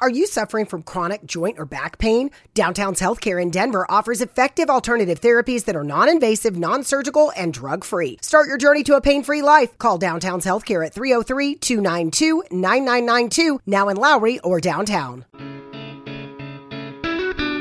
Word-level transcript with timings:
Are 0.00 0.10
you 0.10 0.26
suffering 0.26 0.66
from 0.66 0.82
chronic 0.82 1.24
joint 1.24 1.56
or 1.58 1.64
back 1.64 1.98
pain? 1.98 2.30
Downtown's 2.52 3.00
Healthcare 3.00 3.40
in 3.40 3.50
Denver 3.50 3.86
offers 3.88 4.20
effective 4.20 4.68
alternative 4.68 5.20
therapies 5.20 5.64
that 5.66 5.76
are 5.76 5.84
non 5.84 6.08
invasive, 6.08 6.58
non 6.58 6.82
surgical, 6.82 7.32
and 7.36 7.54
drug 7.54 7.84
free. 7.84 8.18
Start 8.20 8.48
your 8.48 8.58
journey 8.58 8.82
to 8.84 8.96
a 8.96 9.00
pain 9.00 9.22
free 9.22 9.40
life. 9.40 9.78
Call 9.78 9.96
Downtown's 9.98 10.44
Healthcare 10.44 10.84
at 10.84 10.92
303 10.92 11.54
292 11.54 12.42
9992, 12.50 13.60
now 13.66 13.88
in 13.88 13.96
Lowry 13.96 14.40
or 14.40 14.60
downtown. 14.60 15.24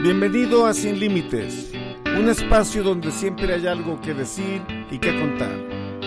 Bienvenido 0.02 0.68
a 0.68 0.74
Sin 0.74 1.00
Límites, 1.00 1.72
un 2.18 2.28
espacio 2.28 2.84
donde 2.84 3.12
siempre 3.12 3.54
hay 3.54 3.68
algo 3.68 4.02
que 4.02 4.14
decir 4.14 4.62
y 4.92 4.98
que 4.98 5.18
contar. 5.18 5.56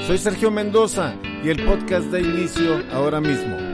Soy 0.06 0.18
Sergio 0.18 0.50
Mendoza 0.50 1.14
y 1.43 1.48
el 1.48 1.64
podcast 1.64 2.08
da 2.11 2.18
inicio 2.18 2.84
ahora 2.93 3.20
mismo. 3.20 3.65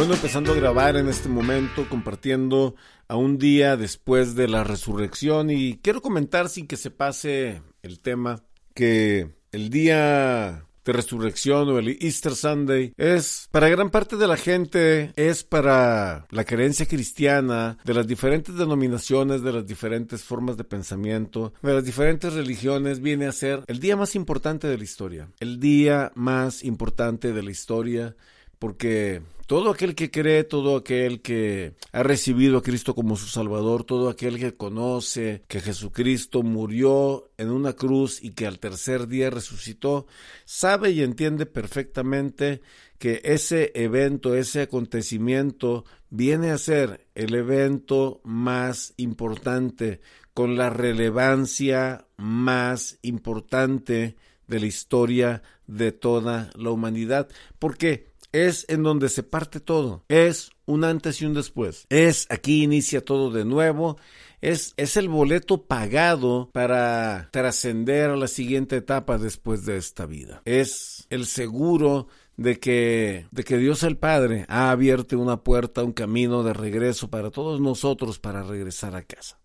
Bueno, 0.00 0.14
empezando 0.14 0.52
a 0.52 0.56
grabar 0.56 0.96
en 0.96 1.08
este 1.08 1.28
momento, 1.28 1.86
compartiendo 1.86 2.74
a 3.06 3.16
un 3.16 3.36
día 3.36 3.76
después 3.76 4.34
de 4.34 4.48
la 4.48 4.64
resurrección 4.64 5.50
y 5.50 5.76
quiero 5.82 6.00
comentar 6.00 6.48
sin 6.48 6.66
que 6.66 6.78
se 6.78 6.90
pase 6.90 7.60
el 7.82 8.00
tema 8.00 8.42
que 8.72 9.28
el 9.52 9.68
día 9.68 10.64
de 10.86 10.92
resurrección 10.94 11.68
o 11.68 11.78
el 11.78 11.98
Easter 12.00 12.34
Sunday 12.34 12.94
es 12.96 13.48
para 13.50 13.68
gran 13.68 13.90
parte 13.90 14.16
de 14.16 14.26
la 14.26 14.38
gente 14.38 15.12
es 15.16 15.44
para 15.44 16.26
la 16.30 16.44
creencia 16.44 16.86
cristiana 16.86 17.76
de 17.84 17.92
las 17.92 18.06
diferentes 18.06 18.56
denominaciones 18.56 19.42
de 19.42 19.52
las 19.52 19.66
diferentes 19.66 20.24
formas 20.24 20.56
de 20.56 20.64
pensamiento 20.64 21.52
de 21.60 21.74
las 21.74 21.84
diferentes 21.84 22.32
religiones 22.32 23.00
viene 23.00 23.26
a 23.26 23.32
ser 23.32 23.64
el 23.66 23.80
día 23.80 23.96
más 23.96 24.14
importante 24.14 24.66
de 24.66 24.78
la 24.78 24.84
historia 24.84 25.28
el 25.40 25.60
día 25.60 26.10
más 26.14 26.64
importante 26.64 27.34
de 27.34 27.42
la 27.42 27.50
historia 27.50 28.16
porque 28.60 29.22
todo 29.46 29.70
aquel 29.70 29.96
que 29.96 30.12
cree, 30.12 30.44
todo 30.44 30.76
aquel 30.76 31.22
que 31.22 31.74
ha 31.90 32.04
recibido 32.04 32.58
a 32.58 32.62
Cristo 32.62 32.94
como 32.94 33.16
su 33.16 33.26
Salvador, 33.26 33.82
todo 33.82 34.08
aquel 34.08 34.38
que 34.38 34.54
conoce 34.54 35.42
que 35.48 35.60
Jesucristo 35.60 36.44
murió 36.44 37.32
en 37.36 37.50
una 37.50 37.72
cruz 37.72 38.22
y 38.22 38.30
que 38.30 38.46
al 38.46 38.60
tercer 38.60 39.08
día 39.08 39.28
resucitó, 39.30 40.06
sabe 40.44 40.92
y 40.92 41.02
entiende 41.02 41.46
perfectamente 41.46 42.60
que 42.98 43.22
ese 43.24 43.72
evento, 43.74 44.36
ese 44.36 44.62
acontecimiento 44.62 45.84
viene 46.10 46.50
a 46.50 46.58
ser 46.58 47.08
el 47.16 47.34
evento 47.34 48.20
más 48.22 48.94
importante, 48.98 50.00
con 50.32 50.56
la 50.56 50.70
relevancia 50.70 52.06
más 52.18 52.98
importante 53.02 54.16
de 54.46 54.60
la 54.60 54.66
historia 54.66 55.42
de 55.66 55.92
toda 55.92 56.50
la 56.54 56.70
humanidad. 56.70 57.28
¿Por 57.58 57.76
qué? 57.76 58.09
Es 58.32 58.66
en 58.68 58.82
donde 58.82 59.08
se 59.08 59.22
parte 59.22 59.60
todo. 59.60 60.04
Es 60.08 60.50
un 60.66 60.84
antes 60.84 61.20
y 61.20 61.26
un 61.26 61.34
después. 61.34 61.86
Es 61.88 62.26
aquí 62.30 62.62
inicia 62.62 63.04
todo 63.04 63.30
de 63.30 63.44
nuevo. 63.44 63.96
Es, 64.40 64.72
es 64.76 64.96
el 64.96 65.08
boleto 65.08 65.66
pagado 65.66 66.50
para 66.52 67.28
trascender 67.32 68.10
a 68.10 68.16
la 68.16 68.28
siguiente 68.28 68.76
etapa 68.76 69.18
después 69.18 69.66
de 69.66 69.76
esta 69.76 70.06
vida. 70.06 70.42
Es 70.44 71.06
el 71.10 71.26
seguro 71.26 72.08
de 72.36 72.58
que, 72.58 73.26
de 73.30 73.44
que 73.44 73.58
Dios 73.58 73.82
el 73.82 73.98
Padre 73.98 74.46
ha 74.48 74.70
abierto 74.70 75.18
una 75.18 75.42
puerta, 75.42 75.84
un 75.84 75.92
camino 75.92 76.42
de 76.42 76.54
regreso 76.54 77.10
para 77.10 77.30
todos 77.30 77.60
nosotros 77.60 78.18
para 78.18 78.42
regresar 78.42 78.96
a 78.96 79.02
casa. 79.02 79.38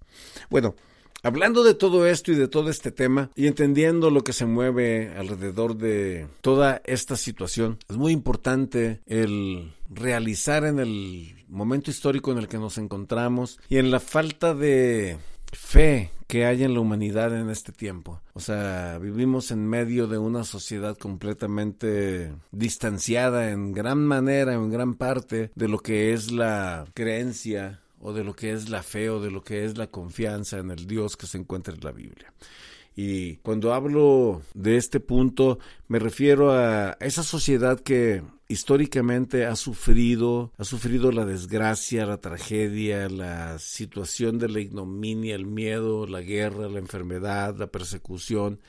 Bueno, 0.50 0.76
Hablando 1.26 1.64
de 1.64 1.74
todo 1.74 2.06
esto 2.06 2.32
y 2.32 2.36
de 2.36 2.48
todo 2.48 2.70
este 2.70 2.92
tema 2.92 3.32
y 3.36 3.48
entendiendo 3.48 4.12
lo 4.12 4.24
que 4.24 4.32
se 4.32 4.46
mueve 4.46 5.12
alrededor 5.18 5.76
de 5.76 6.28
toda 6.42 6.84
esta 6.86 7.16
situación, 7.16 7.80
es 7.90 7.98
muy 7.98 8.14
importante 8.14 9.02
el 9.08 9.74
realizar 9.90 10.66
en 10.66 10.78
el 10.78 11.44
momento 11.48 11.90
histórico 11.90 12.32
en 12.32 12.38
el 12.38 12.48
que 12.48 12.60
nos 12.60 12.78
encontramos 12.78 13.60
y 13.70 13.78
en 13.78 13.90
la 13.90 14.00
falta 14.00 14.54
de 14.54 15.18
fe 15.52 16.12
que 16.28 16.46
hay 16.46 16.64
en 16.64 16.76
la 16.76 16.80
humanidad 16.82 17.36
en 17.36 17.50
este 17.50 17.72
tiempo. 17.72 18.22
O 18.34 18.40
sea, 18.40 19.00
vivimos 19.00 19.50
en 19.50 19.68
medio 19.68 20.06
de 20.06 20.20
una 20.20 20.44
sociedad 20.44 20.96
completamente 20.96 22.34
distanciada 22.52 23.50
en 23.50 23.72
gran 23.72 24.06
manera, 24.06 24.54
en 24.54 24.70
gran 24.70 24.94
parte, 24.94 25.50
de 25.56 25.68
lo 25.68 25.80
que 25.80 26.14
es 26.14 26.32
la 26.32 26.86
creencia 26.94 27.82
o 28.06 28.14
de 28.14 28.24
lo 28.24 28.36
que 28.36 28.52
es 28.52 28.70
la 28.70 28.84
fe 28.84 29.10
o 29.10 29.20
de 29.20 29.32
lo 29.32 29.44
que 29.44 29.66
es 29.66 29.80
la 29.80 29.88
confianza 29.88 30.60
en 30.60 30.70
el 30.70 30.86
Dios 30.86 31.18
que 31.18 31.26
se 31.26 31.40
encuentra 31.40 31.74
en 31.74 31.80
la 31.82 31.92
Biblia. 31.92 32.32
Y 32.96 33.38
cuando 33.38 33.74
hablo 33.74 34.44
de 34.54 34.78
este 34.78 35.00
punto, 35.00 35.58
me 35.88 35.98
refiero 35.98 36.52
a 36.52 36.98
esa 37.00 37.24
sociedad 37.24 37.80
que 37.80 38.22
históricamente 38.48 39.48
ha 39.48 39.56
sufrido, 39.56 40.52
ha 40.60 40.64
sufrido 40.66 41.12
la 41.12 41.26
desgracia, 41.26 42.06
la 42.06 42.18
tragedia, 42.18 43.10
la 43.10 43.58
situación 43.58 44.38
de 44.38 44.50
la 44.50 44.60
ignominia, 44.60 45.34
el 45.34 45.48
miedo, 45.48 46.06
la 46.06 46.22
guerra, 46.22 46.70
la 46.70 46.78
enfermedad, 46.78 47.58
la 47.58 47.68
persecución. 47.68 48.60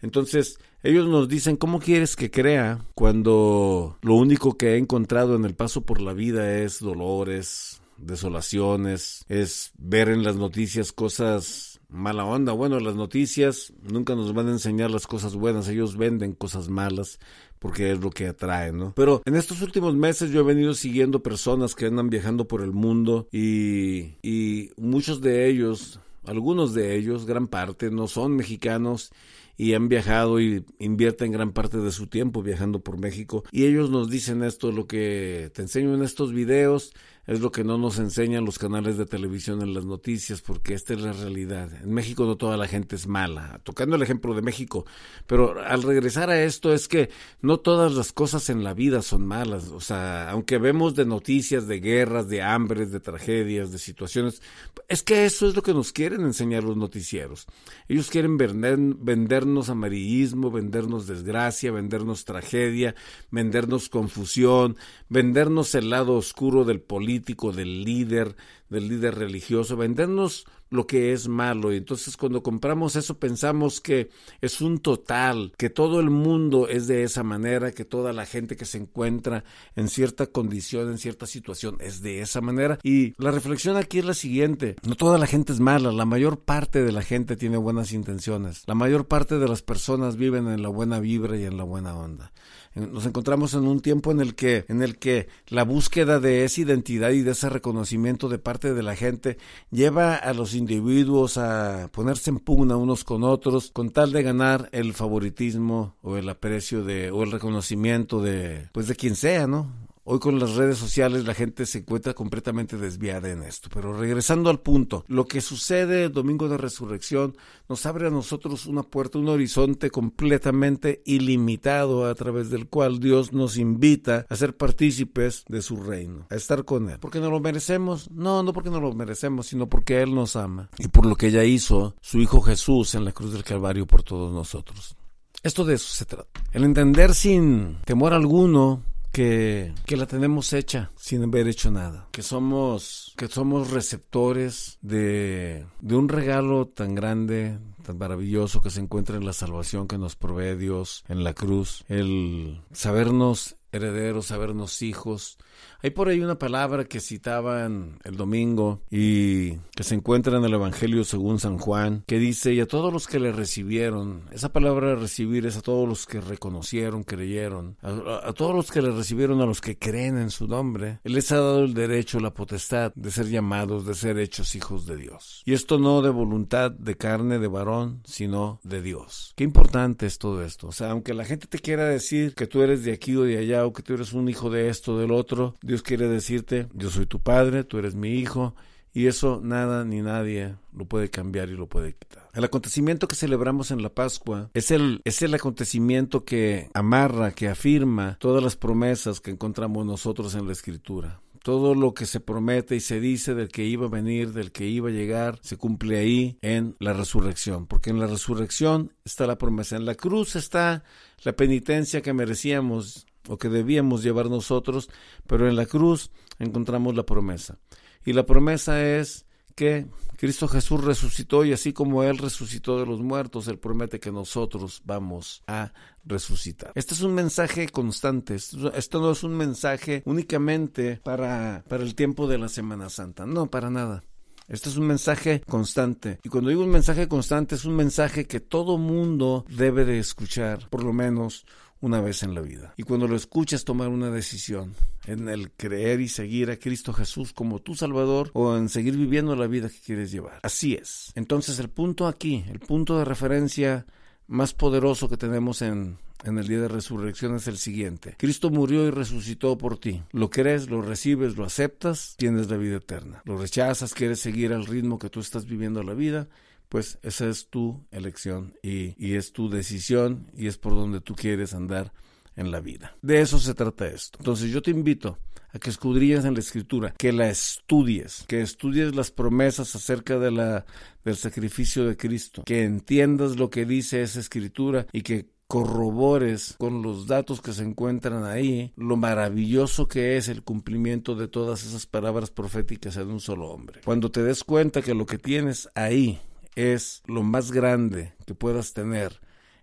Entonces, 0.00 0.58
ellos 0.82 1.06
nos 1.06 1.28
dicen, 1.28 1.56
¿cómo 1.56 1.80
quieres 1.80 2.16
que 2.16 2.30
crea 2.30 2.82
cuando 2.94 3.98
lo 4.00 4.14
único 4.14 4.56
que 4.56 4.72
he 4.72 4.78
encontrado 4.78 5.36
en 5.36 5.44
el 5.44 5.54
paso 5.54 5.82
por 5.82 6.00
la 6.00 6.14
vida 6.14 6.58
es 6.60 6.80
dolores, 6.80 7.79
desolaciones, 8.00 9.24
es 9.28 9.72
ver 9.78 10.08
en 10.08 10.22
las 10.22 10.36
noticias 10.36 10.92
cosas 10.92 11.80
mala 11.88 12.24
onda. 12.24 12.52
Bueno, 12.52 12.80
las 12.80 12.94
noticias 12.94 13.72
nunca 13.82 14.14
nos 14.14 14.32
van 14.32 14.48
a 14.48 14.52
enseñar 14.52 14.90
las 14.90 15.06
cosas 15.06 15.34
buenas, 15.34 15.68
ellos 15.68 15.96
venden 15.96 16.32
cosas 16.32 16.68
malas 16.68 17.18
porque 17.58 17.92
es 17.92 18.00
lo 18.00 18.10
que 18.10 18.26
atrae, 18.26 18.72
¿no? 18.72 18.94
Pero 18.96 19.22
en 19.26 19.36
estos 19.36 19.60
últimos 19.60 19.94
meses 19.94 20.30
yo 20.30 20.40
he 20.40 20.44
venido 20.44 20.72
siguiendo 20.72 21.22
personas 21.22 21.74
que 21.74 21.86
andan 21.86 22.08
viajando 22.08 22.48
por 22.48 22.62
el 22.62 22.72
mundo 22.72 23.28
y, 23.30 24.16
y 24.22 24.70
muchos 24.78 25.20
de 25.20 25.48
ellos, 25.48 26.00
algunos 26.24 26.72
de 26.72 26.96
ellos, 26.96 27.26
gran 27.26 27.48
parte, 27.48 27.90
no 27.90 28.08
son 28.08 28.34
mexicanos 28.34 29.12
y 29.58 29.74
han 29.74 29.90
viajado 29.90 30.40
y 30.40 30.64
invierten 30.78 31.32
gran 31.32 31.52
parte 31.52 31.76
de 31.76 31.92
su 31.92 32.06
tiempo 32.06 32.42
viajando 32.42 32.80
por 32.80 32.98
México 32.98 33.44
y 33.52 33.64
ellos 33.64 33.90
nos 33.90 34.08
dicen 34.08 34.42
esto, 34.42 34.72
lo 34.72 34.86
que 34.86 35.50
te 35.52 35.60
enseño 35.60 35.94
en 35.94 36.02
estos 36.02 36.32
videos 36.32 36.94
es 37.30 37.40
lo 37.40 37.52
que 37.52 37.62
no 37.62 37.78
nos 37.78 38.00
enseñan 38.00 38.44
los 38.44 38.58
canales 38.58 38.98
de 38.98 39.06
televisión 39.06 39.62
en 39.62 39.72
las 39.72 39.84
noticias, 39.84 40.40
porque 40.40 40.74
esta 40.74 40.94
es 40.94 41.00
la 41.00 41.12
realidad. 41.12 41.70
En 41.80 41.94
México 41.94 42.24
no 42.24 42.36
toda 42.36 42.56
la 42.56 42.66
gente 42.66 42.96
es 42.96 43.06
mala, 43.06 43.60
tocando 43.62 43.94
el 43.94 44.02
ejemplo 44.02 44.34
de 44.34 44.42
México, 44.42 44.84
pero 45.28 45.62
al 45.64 45.84
regresar 45.84 46.28
a 46.30 46.42
esto 46.42 46.72
es 46.72 46.88
que 46.88 47.08
no 47.40 47.58
todas 47.58 47.92
las 47.94 48.12
cosas 48.12 48.50
en 48.50 48.64
la 48.64 48.74
vida 48.74 49.00
son 49.00 49.28
malas, 49.28 49.68
o 49.68 49.78
sea, 49.78 50.28
aunque 50.30 50.58
vemos 50.58 50.96
de 50.96 51.04
noticias 51.04 51.68
de 51.68 51.78
guerras, 51.78 52.28
de 52.28 52.42
hambres, 52.42 52.90
de 52.90 52.98
tragedias, 52.98 53.70
de 53.70 53.78
situaciones, 53.78 54.42
es 54.88 55.04
que 55.04 55.24
eso 55.24 55.46
es 55.46 55.54
lo 55.54 55.62
que 55.62 55.72
nos 55.72 55.92
quieren 55.92 56.22
enseñar 56.22 56.64
los 56.64 56.76
noticieros. 56.76 57.46
Ellos 57.86 58.10
quieren 58.10 58.38
vender, 58.38 58.76
vendernos 58.76 59.68
amarillismo, 59.68 60.50
vendernos 60.50 61.06
desgracia, 61.06 61.70
vendernos 61.70 62.24
tragedia, 62.24 62.96
vendernos 63.30 63.88
confusión, 63.88 64.76
vendernos 65.08 65.76
el 65.76 65.90
lado 65.90 66.14
oscuro 66.14 66.64
del 66.64 66.80
político, 66.80 67.19
del 67.52 67.84
líder, 67.84 68.36
del 68.68 68.88
líder 68.88 69.16
religioso, 69.16 69.76
vendernos 69.76 70.46
lo 70.70 70.86
que 70.86 71.12
es 71.12 71.28
malo. 71.28 71.72
Y 71.72 71.76
entonces 71.76 72.16
cuando 72.16 72.42
compramos 72.42 72.96
eso 72.96 73.18
pensamos 73.18 73.80
que 73.80 74.10
es 74.40 74.60
un 74.60 74.78
total, 74.78 75.52
que 75.58 75.70
todo 75.70 76.00
el 76.00 76.10
mundo 76.10 76.68
es 76.68 76.86
de 76.86 77.02
esa 77.02 77.22
manera, 77.22 77.72
que 77.72 77.84
toda 77.84 78.12
la 78.12 78.26
gente 78.26 78.56
que 78.56 78.64
se 78.64 78.78
encuentra 78.78 79.44
en 79.76 79.88
cierta 79.88 80.26
condición, 80.26 80.90
en 80.90 80.98
cierta 80.98 81.26
situación, 81.26 81.76
es 81.80 82.02
de 82.02 82.20
esa 82.20 82.40
manera. 82.40 82.78
Y 82.82 83.14
la 83.22 83.30
reflexión 83.30 83.76
aquí 83.76 83.98
es 83.98 84.04
la 84.04 84.14
siguiente, 84.14 84.76
no 84.86 84.94
toda 84.94 85.18
la 85.18 85.26
gente 85.26 85.52
es 85.52 85.60
mala, 85.60 85.92
la 85.92 86.04
mayor 86.04 86.40
parte 86.40 86.82
de 86.82 86.92
la 86.92 87.02
gente 87.02 87.36
tiene 87.36 87.56
buenas 87.56 87.92
intenciones, 87.92 88.62
la 88.66 88.74
mayor 88.74 89.06
parte 89.06 89.38
de 89.38 89.48
las 89.48 89.62
personas 89.62 90.16
viven 90.16 90.48
en 90.48 90.62
la 90.62 90.68
buena 90.68 91.00
vibra 91.00 91.36
y 91.36 91.44
en 91.44 91.56
la 91.56 91.64
buena 91.64 91.96
onda 91.96 92.32
nos 92.74 93.04
encontramos 93.04 93.54
en 93.54 93.66
un 93.66 93.80
tiempo 93.80 94.12
en 94.12 94.20
el 94.20 94.34
que 94.34 94.64
en 94.68 94.82
el 94.82 94.96
que 94.98 95.28
la 95.48 95.64
búsqueda 95.64 96.20
de 96.20 96.44
esa 96.44 96.60
identidad 96.60 97.10
y 97.10 97.22
de 97.22 97.32
ese 97.32 97.48
reconocimiento 97.48 98.28
de 98.28 98.38
parte 98.38 98.74
de 98.74 98.82
la 98.82 98.94
gente 98.94 99.38
lleva 99.70 100.14
a 100.14 100.32
los 100.34 100.54
individuos 100.60 101.38
a 101.38 101.88
ponerse 101.92 102.30
en 102.30 102.38
pugna 102.38 102.76
unos 102.76 103.02
con 103.02 103.24
otros 103.24 103.70
con 103.72 103.90
tal 103.90 104.12
de 104.12 104.22
ganar 104.22 104.68
el 104.72 104.94
favoritismo 104.94 105.96
o 106.02 106.16
el 106.16 106.28
aprecio 106.28 106.84
de 106.84 107.10
o 107.10 107.22
el 107.24 107.32
reconocimiento 107.32 108.22
de 108.22 108.68
pues 108.72 108.86
de 108.86 108.94
quien 108.94 109.16
sea, 109.16 109.46
¿no? 109.46 109.89
Hoy 110.12 110.18
con 110.18 110.40
las 110.40 110.56
redes 110.56 110.76
sociales 110.76 111.24
la 111.24 111.34
gente 111.34 111.66
se 111.66 111.78
encuentra 111.78 112.14
completamente 112.14 112.76
desviada 112.76 113.30
en 113.30 113.44
esto. 113.44 113.68
Pero 113.72 113.92
regresando 113.92 114.50
al 114.50 114.58
punto, 114.58 115.04
lo 115.06 115.24
que 115.26 115.40
sucede 115.40 116.06
el 116.06 116.12
domingo 116.12 116.48
de 116.48 116.56
resurrección 116.56 117.36
nos 117.68 117.86
abre 117.86 118.08
a 118.08 118.10
nosotros 118.10 118.66
una 118.66 118.82
puerta, 118.82 119.20
un 119.20 119.28
horizonte 119.28 119.88
completamente 119.92 121.00
ilimitado 121.06 122.08
a 122.08 122.14
través 122.16 122.50
del 122.50 122.66
cual 122.66 122.98
Dios 122.98 123.32
nos 123.32 123.56
invita 123.56 124.26
a 124.28 124.34
ser 124.34 124.56
partícipes 124.56 125.44
de 125.46 125.62
su 125.62 125.76
reino, 125.76 126.26
a 126.28 126.34
estar 126.34 126.64
con 126.64 126.90
Él. 126.90 126.98
¿Porque 126.98 127.20
no 127.20 127.30
lo 127.30 127.38
merecemos? 127.38 128.10
No, 128.10 128.42
no 128.42 128.52
porque 128.52 128.70
no 128.70 128.80
lo 128.80 128.92
merecemos, 128.92 129.46
sino 129.46 129.68
porque 129.68 130.02
Él 130.02 130.12
nos 130.12 130.34
ama 130.34 130.70
y 130.76 130.88
por 130.88 131.06
lo 131.06 131.14
que 131.14 131.28
ella 131.28 131.44
hizo 131.44 131.94
su 132.00 132.18
Hijo 132.18 132.40
Jesús 132.40 132.96
en 132.96 133.04
la 133.04 133.12
cruz 133.12 133.32
del 133.32 133.44
Calvario 133.44 133.86
por 133.86 134.02
todos 134.02 134.32
nosotros. 134.32 134.96
Esto 135.44 135.64
de 135.64 135.74
eso 135.74 135.94
se 135.94 136.04
trata. 136.04 136.42
El 136.50 136.64
entender 136.64 137.14
sin 137.14 137.78
temor 137.84 138.12
alguno 138.12 138.89
que, 139.12 139.72
que, 139.86 139.96
la 139.96 140.06
tenemos 140.06 140.52
hecha 140.52 140.90
sin 140.96 141.22
haber 141.22 141.48
hecho 141.48 141.70
nada, 141.70 142.08
que 142.12 142.22
somos, 142.22 143.14
que 143.16 143.28
somos 143.28 143.70
receptores 143.70 144.78
de, 144.82 145.66
de 145.80 145.96
un 145.96 146.08
regalo 146.08 146.66
tan 146.66 146.94
grande, 146.94 147.58
tan 147.82 147.98
maravilloso 147.98 148.60
que 148.60 148.70
se 148.70 148.80
encuentra 148.80 149.16
en 149.16 149.24
la 149.24 149.32
salvación 149.32 149.88
que 149.88 149.98
nos 149.98 150.16
provee 150.16 150.56
Dios 150.56 151.04
en 151.08 151.24
la 151.24 151.34
cruz, 151.34 151.84
el 151.88 152.60
sabernos 152.72 153.56
herederos, 153.72 154.26
sabernos 154.26 154.82
hijos. 154.82 155.38
Hay 155.82 155.90
por 155.90 156.08
ahí 156.08 156.20
una 156.20 156.38
palabra 156.38 156.84
que 156.84 157.00
citaban 157.00 157.98
el 158.04 158.16
domingo 158.16 158.82
y 158.90 159.52
que 159.74 159.82
se 159.82 159.94
encuentra 159.94 160.36
en 160.36 160.44
el 160.44 160.52
Evangelio 160.52 161.04
según 161.04 161.38
San 161.38 161.58
Juan, 161.58 162.04
que 162.06 162.18
dice, 162.18 162.52
y 162.52 162.60
a 162.60 162.66
todos 162.66 162.92
los 162.92 163.06
que 163.06 163.20
le 163.20 163.32
recibieron, 163.32 164.22
esa 164.32 164.52
palabra 164.52 164.94
recibir 164.94 165.46
es 165.46 165.56
a 165.56 165.62
todos 165.62 165.88
los 165.88 166.06
que 166.06 166.20
reconocieron, 166.20 167.02
creyeron, 167.02 167.76
a, 167.82 168.28
a, 168.28 168.32
todos 168.32 168.54
los 168.54 168.70
que 168.70 168.82
le 168.82 168.90
recibieron, 168.90 169.40
a 169.40 169.46
los 169.46 169.60
que 169.60 169.78
creen 169.78 170.18
en 170.18 170.30
su 170.30 170.46
nombre, 170.46 171.00
Él 171.04 171.14
les 171.14 171.32
ha 171.32 171.36
dado 171.36 171.64
el 171.64 171.74
derecho, 171.74 172.20
la 172.20 172.34
potestad 172.34 172.92
de 172.94 173.10
ser 173.10 173.28
llamados, 173.28 173.86
de 173.86 173.94
ser 173.94 174.18
hechos 174.18 174.54
hijos 174.54 174.86
de 174.86 174.96
Dios. 174.96 175.42
Y 175.46 175.54
esto 175.54 175.78
no 175.78 176.02
de 176.02 176.10
voluntad 176.10 176.70
de 176.70 176.96
carne, 176.96 177.38
de 177.38 177.48
varón, 177.48 177.69
sino 178.04 178.60
de 178.62 178.82
Dios. 178.82 179.32
Qué 179.36 179.44
importante 179.44 180.06
es 180.06 180.18
todo 180.18 180.44
esto. 180.44 180.68
O 180.68 180.72
sea, 180.72 180.90
aunque 180.90 181.14
la 181.14 181.24
gente 181.24 181.46
te 181.46 181.58
quiera 181.58 181.84
decir 181.84 182.34
que 182.34 182.46
tú 182.46 182.62
eres 182.62 182.84
de 182.84 182.92
aquí 182.92 183.16
o 183.16 183.22
de 183.22 183.38
allá, 183.38 183.66
o 183.66 183.72
que 183.72 183.82
tú 183.82 183.94
eres 183.94 184.12
un 184.12 184.28
hijo 184.28 184.50
de 184.50 184.68
esto, 184.68 184.98
del 184.98 185.12
otro, 185.12 185.54
Dios 185.62 185.82
quiere 185.82 186.08
decirte, 186.08 186.68
yo 186.74 186.90
soy 186.90 187.06
tu 187.06 187.20
padre, 187.20 187.64
tú 187.64 187.78
eres 187.78 187.94
mi 187.94 188.14
hijo, 188.14 188.54
y 188.92 189.06
eso 189.06 189.40
nada 189.42 189.84
ni 189.84 190.02
nadie 190.02 190.56
lo 190.72 190.84
puede 190.84 191.10
cambiar 191.10 191.48
y 191.48 191.56
lo 191.56 191.68
puede 191.68 191.94
quitar. 191.94 192.28
El 192.34 192.44
acontecimiento 192.44 193.08
que 193.08 193.16
celebramos 193.16 193.70
en 193.70 193.82
la 193.82 193.90
Pascua 193.90 194.50
es 194.54 194.70
el, 194.70 195.00
es 195.04 195.22
el 195.22 195.34
acontecimiento 195.34 196.24
que 196.24 196.70
amarra, 196.74 197.32
que 197.32 197.48
afirma 197.48 198.16
todas 198.20 198.42
las 198.42 198.56
promesas 198.56 199.20
que 199.20 199.30
encontramos 199.30 199.86
nosotros 199.86 200.34
en 200.34 200.46
la 200.46 200.52
Escritura. 200.52 201.20
Todo 201.42 201.74
lo 201.74 201.94
que 201.94 202.06
se 202.06 202.20
promete 202.20 202.76
y 202.76 202.80
se 202.80 203.00
dice 203.00 203.34
del 203.34 203.48
que 203.48 203.64
iba 203.64 203.86
a 203.86 203.90
venir, 203.90 204.32
del 204.32 204.52
que 204.52 204.66
iba 204.66 204.88
a 204.88 204.92
llegar, 204.92 205.38
se 205.42 205.56
cumple 205.56 205.98
ahí 205.98 206.38
en 206.42 206.76
la 206.78 206.92
resurrección. 206.92 207.66
Porque 207.66 207.90
en 207.90 207.98
la 207.98 208.06
resurrección 208.06 208.92
está 209.04 209.26
la 209.26 209.38
promesa. 209.38 209.76
En 209.76 209.86
la 209.86 209.94
cruz 209.94 210.36
está 210.36 210.84
la 211.22 211.32
penitencia 211.32 212.02
que 212.02 212.12
merecíamos 212.12 213.06
o 213.28 213.38
que 213.38 213.48
debíamos 213.48 214.02
llevar 214.02 214.28
nosotros, 214.28 214.90
pero 215.26 215.48
en 215.48 215.56
la 215.56 215.66
cruz 215.66 216.10
encontramos 216.38 216.94
la 216.94 217.04
promesa. 217.04 217.58
Y 218.04 218.12
la 218.12 218.26
promesa 218.26 218.82
es 218.84 219.26
que 219.60 219.86
Cristo 220.16 220.48
Jesús 220.48 220.82
resucitó 220.82 221.44
y 221.44 221.52
así 221.52 221.74
como 221.74 222.02
Él 222.02 222.16
resucitó 222.16 222.78
de 222.78 222.86
los 222.86 223.02
muertos, 223.02 223.46
Él 223.46 223.58
promete 223.58 224.00
que 224.00 224.10
nosotros 224.10 224.80
vamos 224.86 225.42
a 225.46 225.74
resucitar. 226.02 226.72
Este 226.74 226.94
es 226.94 227.02
un 227.02 227.12
mensaje 227.12 227.68
constante, 227.68 228.36
esto 228.36 229.00
no 229.02 229.10
es 229.10 229.22
un 229.22 229.36
mensaje 229.36 230.02
únicamente 230.06 230.98
para, 231.04 231.62
para 231.68 231.82
el 231.82 231.94
tiempo 231.94 232.26
de 232.26 232.38
la 232.38 232.48
Semana 232.48 232.88
Santa, 232.88 233.26
no, 233.26 233.50
para 233.50 233.68
nada. 233.68 234.02
Este 234.50 234.68
es 234.68 234.76
un 234.76 234.88
mensaje 234.88 235.42
constante. 235.46 236.18
Y 236.24 236.28
cuando 236.28 236.50
digo 236.50 236.64
un 236.64 236.70
mensaje 236.70 237.06
constante, 237.06 237.54
es 237.54 237.64
un 237.64 237.76
mensaje 237.76 238.26
que 238.26 238.40
todo 238.40 238.78
mundo 238.78 239.44
debe 239.48 239.84
de 239.84 240.00
escuchar, 240.00 240.68
por 240.68 240.82
lo 240.82 240.92
menos 240.92 241.46
una 241.80 242.00
vez 242.00 242.24
en 242.24 242.34
la 242.34 242.40
vida. 242.40 242.74
Y 242.76 242.82
cuando 242.82 243.06
lo 243.06 243.14
escuchas 243.14 243.64
tomar 243.64 243.88
una 243.88 244.10
decisión 244.10 244.74
en 245.06 245.28
el 245.28 245.52
creer 245.52 246.00
y 246.00 246.08
seguir 246.08 246.50
a 246.50 246.56
Cristo 246.56 246.92
Jesús 246.92 247.32
como 247.32 247.60
tu 247.60 247.76
Salvador 247.76 248.30
o 248.32 248.56
en 248.56 248.68
seguir 248.68 248.96
viviendo 248.96 249.36
la 249.36 249.46
vida 249.46 249.68
que 249.68 249.78
quieres 249.78 250.10
llevar. 250.10 250.40
Así 250.42 250.74
es. 250.74 251.12
Entonces 251.14 251.60
el 251.60 251.70
punto 251.70 252.08
aquí, 252.08 252.44
el 252.50 252.58
punto 252.58 252.98
de 252.98 253.04
referencia 253.04 253.86
más 254.30 254.54
poderoso 254.54 255.08
que 255.08 255.16
tenemos 255.16 255.60
en, 255.60 255.98
en 256.22 256.38
el 256.38 256.46
día 256.46 256.60
de 256.60 256.68
resurrección 256.68 257.34
es 257.34 257.48
el 257.48 257.58
siguiente. 257.58 258.14
Cristo 258.16 258.48
murió 258.48 258.86
y 258.86 258.90
resucitó 258.90 259.58
por 259.58 259.76
ti. 259.76 260.02
Lo 260.12 260.30
crees, 260.30 260.70
lo 260.70 260.82
recibes, 260.82 261.36
lo 261.36 261.44
aceptas, 261.44 262.14
tienes 262.16 262.48
la 262.48 262.56
vida 262.56 262.76
eterna. 262.76 263.22
Lo 263.24 263.36
rechazas, 263.36 263.92
quieres 263.92 264.20
seguir 264.20 264.52
al 264.52 264.66
ritmo 264.66 265.00
que 265.00 265.10
tú 265.10 265.18
estás 265.18 265.46
viviendo 265.46 265.82
la 265.82 265.94
vida, 265.94 266.28
pues 266.68 266.98
esa 267.02 267.28
es 267.28 267.48
tu 267.48 267.84
elección 267.90 268.54
y, 268.62 268.94
y, 269.04 269.14
es 269.14 269.32
tu 269.32 269.50
decisión 269.50 270.30
y 270.36 270.46
es 270.46 270.58
por 270.58 270.74
donde 270.74 271.00
tú 271.00 271.16
quieres 271.16 271.52
andar 271.52 271.92
en 272.36 272.52
la 272.52 272.60
vida. 272.60 272.96
De 273.02 273.20
eso 273.20 273.40
se 273.40 273.54
trata 273.54 273.88
esto. 273.88 274.18
Entonces 274.20 274.52
yo 274.52 274.62
te 274.62 274.70
invito 274.70 275.18
a 275.52 275.58
que 275.58 275.70
escudrilles 275.70 276.24
en 276.24 276.34
la 276.34 276.40
escritura, 276.40 276.94
que 276.96 277.12
la 277.12 277.28
estudies, 277.28 278.24
que 278.28 278.40
estudies 278.40 278.94
las 278.94 279.10
promesas 279.10 279.74
acerca 279.74 280.18
de 280.18 280.30
la, 280.30 280.64
del 281.04 281.16
sacrificio 281.16 281.86
de 281.86 281.96
Cristo, 281.96 282.42
que 282.44 282.64
entiendas 282.64 283.36
lo 283.36 283.50
que 283.50 283.64
dice 283.64 284.02
esa 284.02 284.20
escritura 284.20 284.86
y 284.92 285.02
que 285.02 285.28
corrobores 285.50 286.54
con 286.58 286.80
los 286.80 287.08
datos 287.08 287.40
que 287.40 287.52
se 287.52 287.64
encuentran 287.64 288.22
ahí 288.22 288.72
lo 288.76 288.96
maravilloso 288.96 289.88
que 289.88 290.16
es 290.16 290.28
el 290.28 290.44
cumplimiento 290.44 291.16
de 291.16 291.26
todas 291.26 291.64
esas 291.64 291.86
palabras 291.86 292.30
proféticas 292.30 292.96
en 292.96 293.08
un 293.08 293.18
solo 293.18 293.48
hombre. 293.48 293.80
Cuando 293.84 294.12
te 294.12 294.22
des 294.22 294.44
cuenta 294.44 294.80
que 294.80 294.94
lo 294.94 295.06
que 295.06 295.18
tienes 295.18 295.68
ahí 295.74 296.20
es 296.54 297.02
lo 297.06 297.24
más 297.24 297.50
grande 297.50 298.14
que 298.26 298.34
puedas 298.34 298.74
tener 298.74 299.20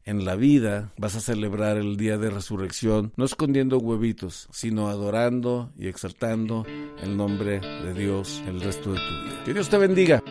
en 0.08 0.24
la 0.24 0.36
vida, 0.36 0.94
vas 0.98 1.16
a 1.16 1.20
celebrar 1.20 1.76
el 1.76 1.98
día 1.98 2.18
de 2.18 2.30
resurrección, 2.30 3.12
no 3.18 3.26
escondiendo 3.26 3.78
huevitos, 3.78 4.48
sino 4.52 4.88
adorando 4.88 5.70
y 5.78 5.88
exaltando 5.88 6.66
el 7.04 7.18
nombre 7.18 7.60
de 7.60 7.94
Dios 7.94 8.42
el 8.48 8.62
resto 8.62 8.94
de 8.94 9.00
tu 9.00 9.26
vida. 9.26 9.44
Que 9.44 9.54
Dios 9.54 9.70
te 9.70 9.78
bendiga. 9.78 10.24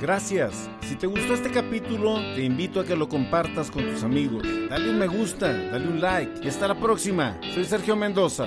Gracias. 0.00 0.70
Si 0.82 0.94
te 0.94 1.08
gustó 1.08 1.34
este 1.34 1.50
capítulo, 1.50 2.20
te 2.36 2.44
invito 2.44 2.78
a 2.78 2.84
que 2.84 2.94
lo 2.94 3.08
compartas 3.08 3.72
con 3.72 3.84
tus 3.90 4.04
amigos. 4.04 4.46
Dale 4.70 4.90
un 4.90 5.00
me 5.00 5.08
gusta, 5.08 5.52
dale 5.52 5.88
un 5.88 6.00
like 6.00 6.44
y 6.44 6.48
hasta 6.48 6.68
la 6.68 6.78
próxima. 6.78 7.40
Soy 7.52 7.64
Sergio 7.64 7.96
Mendoza. 7.96 8.46